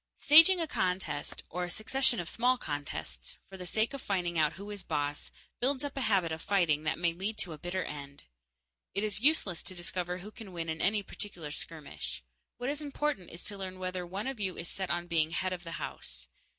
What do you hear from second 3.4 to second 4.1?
for the sake of